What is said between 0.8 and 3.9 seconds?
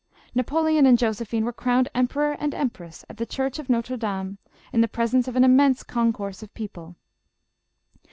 and Josephine were crowned emperor and empress at the church of